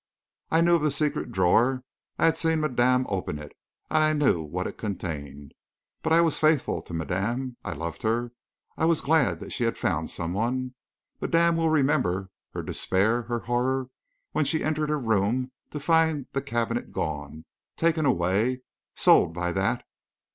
"I 0.49 0.61
knew 0.61 0.77
of 0.77 0.81
the 0.81 0.89
secret 0.89 1.31
drawer; 1.31 1.83
I 2.17 2.25
had 2.25 2.35
seen 2.35 2.61
madame 2.61 3.05
open 3.07 3.37
it; 3.37 3.51
I 3.91 4.13
knew 4.13 4.41
what 4.41 4.65
it 4.65 4.75
contained. 4.79 5.51
But 6.01 6.11
I 6.11 6.21
was 6.21 6.39
faithful 6.39 6.81
to 6.81 6.93
madame; 6.95 7.57
I 7.63 7.73
loved 7.73 8.01
her; 8.01 8.31
I 8.77 8.85
was 8.85 8.99
glad 9.01 9.39
that 9.41 9.51
she 9.51 9.63
had 9.63 9.77
found 9.77 10.09
some 10.09 10.33
one.... 10.33 10.73
Madame 11.21 11.55
will 11.55 11.69
remember 11.69 12.31
her 12.55 12.63
despair, 12.63 13.21
her 13.21 13.41
horror, 13.41 13.91
when 14.31 14.43
she 14.43 14.63
entered 14.63 14.89
her 14.89 14.97
room 14.99 15.51
to 15.69 15.79
find 15.79 16.25
the 16.31 16.41
cabinet 16.41 16.91
gone, 16.91 17.45
taken 17.77 18.03
away, 18.07 18.61
sold 18.95 19.35
by 19.35 19.51
that.... 19.51 19.83